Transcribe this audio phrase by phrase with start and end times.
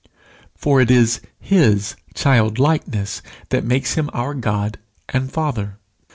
[0.55, 5.77] For it is his childlikeness that makes him our God and Father.